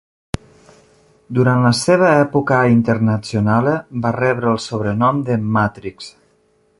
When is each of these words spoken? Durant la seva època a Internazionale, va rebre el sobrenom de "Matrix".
Durant 1.39 1.59
la 1.65 1.71
seva 1.79 2.07
època 2.23 2.57
a 2.61 2.71
Internazionale, 2.77 3.77
va 4.07 4.15
rebre 4.19 4.51
el 4.55 4.61
sobrenom 4.67 5.23
de 5.29 5.41
"Matrix". 5.59 6.11